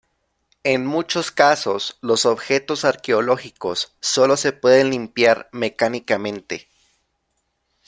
[0.63, 6.67] En muchos casos los objetos arqueológicos sólo se pueden limpiar mecánicamente.